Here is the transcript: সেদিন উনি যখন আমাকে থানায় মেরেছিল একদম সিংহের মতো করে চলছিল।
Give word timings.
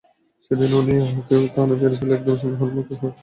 সেদিন 0.45 0.71
উনি 0.73 0.93
যখন 0.97 1.09
আমাকে 1.09 1.53
থানায় 1.55 1.79
মেরেছিল 1.81 2.09
একদম 2.13 2.35
সিংহের 2.37 2.71
মতো 2.71 2.91
করে 2.91 3.09
চলছিল। 3.09 3.19